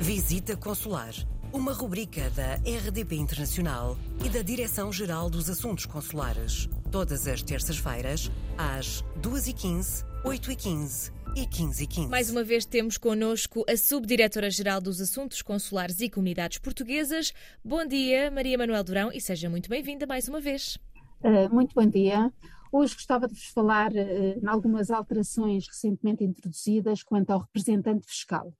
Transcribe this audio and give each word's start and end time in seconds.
Visita 0.00 0.54
Consular, 0.54 1.14
uma 1.50 1.72
rubrica 1.72 2.28
da 2.30 2.56
RDP 2.56 3.16
Internacional 3.16 3.96
e 4.24 4.28
da 4.28 4.42
Direção-Geral 4.42 5.30
dos 5.30 5.48
Assuntos 5.48 5.86
Consulares. 5.86 6.68
Todas 6.92 7.26
as 7.26 7.42
terças-feiras, 7.42 8.30
às 8.58 9.02
2h15, 9.22 10.04
8h15 10.22 11.12
e 11.34 11.46
15h15. 11.46 12.08
Mais 12.08 12.30
uma 12.30 12.44
vez 12.44 12.66
temos 12.66 12.98
connosco 12.98 13.64
a 13.68 13.74
Subdiretora-Geral 13.76 14.82
dos 14.82 15.00
Assuntos 15.00 15.40
Consulares 15.40 15.98
e 16.00 16.10
Comunidades 16.10 16.58
Portuguesas. 16.58 17.32
Bom 17.64 17.84
dia, 17.86 18.30
Maria 18.30 18.58
Manuel 18.58 18.84
Durão, 18.84 19.10
e 19.12 19.20
seja 19.20 19.48
muito 19.48 19.68
bem-vinda 19.70 20.06
mais 20.06 20.28
uma 20.28 20.40
vez. 20.40 20.78
Uh, 21.22 21.52
muito 21.52 21.74
bom 21.74 21.86
dia. 21.86 22.30
Hoje 22.70 22.94
gostava 22.94 23.26
de 23.26 23.32
vos 23.32 23.46
falar 23.46 23.90
uh, 23.92 24.38
em 24.42 24.46
algumas 24.46 24.90
alterações 24.90 25.66
recentemente 25.66 26.22
introduzidas 26.22 27.02
quanto 27.02 27.30
ao 27.30 27.40
representante 27.40 28.06
fiscal. 28.06 28.52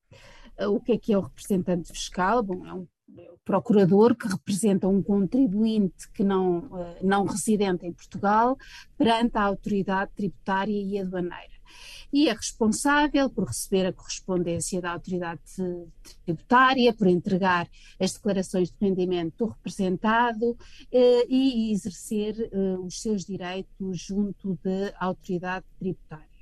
O 0.59 0.81
que 0.81 0.93
é 0.93 0.99
que 0.99 1.13
é 1.13 1.19
o 1.19 1.23
representante 1.23 1.93
fiscal? 1.93 2.43
Bom, 2.43 2.67
é 2.67 2.73
um 2.73 2.87
procurador 3.45 4.15
que 4.15 4.27
representa 4.27 4.89
um 4.89 5.03
contribuinte 5.03 6.11
que 6.13 6.25
não, 6.25 6.59
uh, 6.59 6.97
não 7.03 7.25
residente 7.25 7.87
em 7.87 7.93
Portugal 7.93 8.57
perante 8.99 9.39
a 9.39 9.43
autoridade 9.43 10.11
tributária 10.15 10.73
e 10.73 10.99
aduaneira 10.99 11.57
e 12.13 12.29
é 12.29 12.33
responsável 12.33 13.29
por 13.29 13.45
receber 13.45 13.87
a 13.87 13.93
correspondência 13.93 14.81
da 14.81 14.93
autoridade 14.93 15.41
tributária, 16.25 16.93
por 16.93 17.07
entregar 17.07 17.69
as 18.01 18.13
declarações 18.13 18.71
de 18.71 18.77
rendimento 18.81 19.35
do 19.39 19.47
representado 19.47 20.57
eh, 20.93 21.27
e 21.29 21.73
exercer 21.73 22.35
eh, 22.41 22.79
os 22.79 23.01
seus 23.01 23.25
direitos 23.25 24.01
junto 24.01 24.59
da 24.63 24.95
autoridade 24.99 25.67
tributária. 25.79 26.36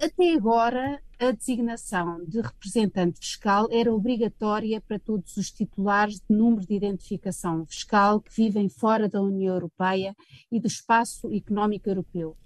Até 0.00 0.34
agora, 0.34 1.02
a 1.18 1.30
designação 1.30 2.24
de 2.24 2.40
representante 2.40 3.18
fiscal 3.18 3.66
era 3.70 3.92
obrigatória 3.92 4.80
para 4.80 4.98
todos 4.98 5.36
os 5.36 5.50
titulares 5.50 6.20
de 6.20 6.36
número 6.36 6.66
de 6.66 6.74
identificação 6.74 7.64
fiscal 7.66 8.20
que 8.20 8.34
vivem 8.34 8.68
fora 8.68 9.08
da 9.08 9.22
União 9.22 9.54
Europeia 9.54 10.14
e 10.52 10.60
do 10.60 10.66
espaço 10.66 11.32
económico 11.32 11.88
europeu 11.88 12.36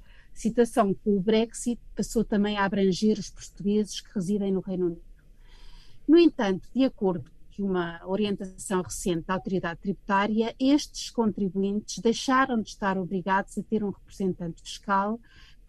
situação 0.41 0.95
com 0.95 1.17
o 1.17 1.21
Brexit 1.21 1.81
passou 1.95 2.25
também 2.25 2.57
a 2.57 2.65
abranger 2.65 3.19
os 3.19 3.31
portugueses 3.31 4.01
que 4.01 4.15
residem 4.15 4.53
no 4.53 4.61
Reino 4.61 4.87
Unido. 4.87 5.03
No 6.09 6.19
entanto, 6.19 6.69
de 6.75 6.85
acordo 6.85 7.31
com 7.55 7.65
uma 7.65 8.01
orientação 8.07 8.81
recente 8.81 9.27
da 9.27 9.35
autoridade 9.35 9.81
tributária, 9.81 10.55
estes 10.59 11.11
contribuintes 11.11 11.99
deixaram 11.99 12.63
de 12.63 12.71
estar 12.71 12.97
obrigados 12.97 13.59
a 13.59 13.63
ter 13.63 13.85
um 13.85 13.91
representante 13.91 14.63
fiscal 14.63 15.21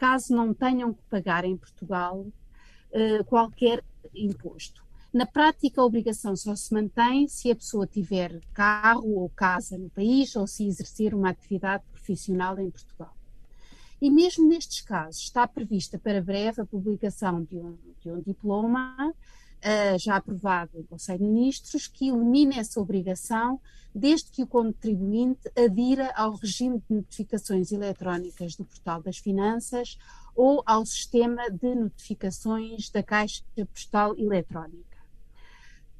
caso 0.01 0.35
não 0.35 0.51
tenham 0.51 0.95
que 0.95 1.03
pagar 1.03 1.45
em 1.45 1.55
Portugal 1.55 2.25
uh, 2.25 3.23
qualquer 3.25 3.83
imposto. 4.15 4.83
Na 5.13 5.27
prática, 5.27 5.79
a 5.79 5.85
obrigação 5.85 6.35
só 6.35 6.55
se 6.55 6.73
mantém 6.73 7.27
se 7.27 7.51
a 7.51 7.55
pessoa 7.55 7.85
tiver 7.85 8.41
carro 8.51 9.19
ou 9.19 9.29
casa 9.29 9.77
no 9.77 9.91
país 9.91 10.35
ou 10.35 10.47
se 10.47 10.65
exercer 10.65 11.13
uma 11.13 11.29
atividade 11.29 11.83
profissional 11.91 12.57
em 12.57 12.71
Portugal. 12.71 13.15
E 14.01 14.09
mesmo 14.09 14.49
nestes 14.49 14.81
casos 14.81 15.21
está 15.21 15.47
prevista 15.47 15.99
para 15.99 16.19
breve 16.19 16.61
a 16.61 16.65
publicação 16.65 17.43
de 17.43 17.57
um, 17.57 17.77
de 18.01 18.09
um 18.09 18.21
diploma 18.21 19.13
uh, 19.63 19.97
já 19.99 20.17
aprovado 20.17 20.71
em 20.79 20.83
Conselho 20.83 21.19
de 21.19 21.25
Ministros 21.25 21.87
que 21.87 22.09
elimina 22.09 22.55
essa 22.55 22.79
obrigação 22.79 23.59
desde 23.93 24.31
que 24.31 24.43
o 24.43 24.47
contribuinte 24.47 25.51
adira 25.57 26.11
ao 26.15 26.35
regime 26.35 26.81
de 26.89 26.95
notificações 26.95 27.71
eletrónicas 27.71 28.55
do 28.55 28.65
Portal 28.65 29.01
das 29.01 29.17
Finanças 29.17 29.97
ou 30.35 30.63
ao 30.65 30.85
sistema 30.85 31.49
de 31.49 31.75
notificações 31.75 32.89
da 32.89 33.03
Caixa 33.03 33.43
Postal 33.73 34.17
Eletrónica. 34.17 34.97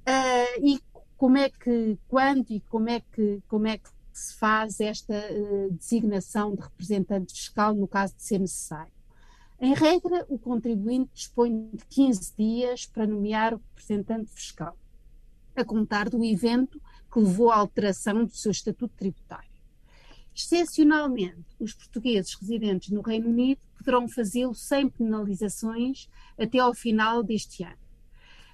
Uh, 0.07 0.65
e 0.65 0.81
como 1.17 1.37
é 1.37 1.49
que, 1.49 1.97
quando 2.07 2.49
e 2.49 2.61
como 2.61 2.89
é 2.89 3.01
que, 3.01 3.43
como 3.47 3.67
é 3.67 3.77
que 3.77 3.89
se 4.13 4.35
faz 4.35 4.79
esta 4.79 5.13
uh, 5.13 5.71
designação 5.71 6.55
de 6.55 6.61
representante 6.61 7.33
fiscal 7.33 7.73
no 7.73 7.87
caso 7.87 8.15
de 8.15 8.23
ser 8.23 8.39
necessário. 8.39 8.91
Em 9.63 9.75
regra, 9.75 10.25
o 10.27 10.39
contribuinte 10.39 11.11
dispõe 11.13 11.69
de 11.71 11.85
15 11.85 12.33
dias 12.35 12.87
para 12.87 13.05
nomear 13.05 13.53
o 13.53 13.61
representante 13.69 14.31
fiscal, 14.31 14.75
a 15.55 15.63
contar 15.63 16.09
do 16.09 16.25
evento 16.25 16.81
que 17.13 17.19
levou 17.19 17.51
à 17.51 17.57
alteração 17.57 18.25
do 18.25 18.31
seu 18.31 18.49
estatuto 18.49 18.95
tributário. 18.97 19.51
Excepcionalmente, 20.35 21.45
os 21.59 21.75
portugueses 21.75 22.33
residentes 22.33 22.89
no 22.89 23.01
Reino 23.01 23.29
Unido 23.29 23.61
poderão 23.77 24.09
fazê-lo 24.09 24.55
sem 24.55 24.89
penalizações 24.89 26.09
até 26.39 26.57
ao 26.57 26.73
final 26.73 27.21
deste 27.21 27.63
ano. 27.63 27.77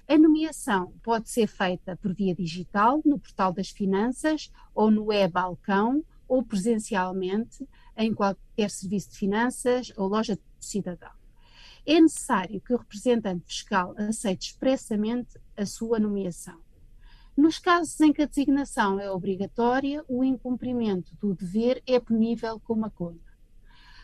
A 0.06 0.18
nomeação 0.18 0.92
pode 1.02 1.30
ser 1.30 1.46
feita 1.46 1.96
por 1.96 2.12
via 2.12 2.34
digital, 2.34 3.00
no 3.02 3.18
Portal 3.18 3.50
das 3.50 3.70
Finanças, 3.70 4.52
ou 4.74 4.90
no 4.90 5.10
e-balcão, 5.10 6.04
ou 6.28 6.42
presencialmente 6.42 7.66
em 7.96 8.12
qualquer 8.12 8.68
serviço 8.68 9.10
de 9.10 9.16
finanças 9.16 9.90
ou 9.96 10.06
loja 10.06 10.36
de 10.36 10.42
cidadão. 10.64 11.10
É 11.86 12.00
necessário 12.00 12.60
que 12.60 12.74
o 12.74 12.76
representante 12.76 13.46
fiscal 13.46 13.94
aceite 13.96 14.50
expressamente 14.50 15.38
a 15.56 15.64
sua 15.64 15.98
nomeação. 15.98 16.60
Nos 17.36 17.58
casos 17.58 18.00
em 18.00 18.12
que 18.12 18.20
a 18.20 18.26
designação 18.26 18.98
é 18.98 19.10
obrigatória, 19.10 20.04
o 20.08 20.24
incumprimento 20.24 21.16
do 21.20 21.34
dever 21.34 21.82
é 21.86 22.00
punível 22.00 22.58
com 22.60 22.74
uma 22.74 22.90
conta. 22.90 23.32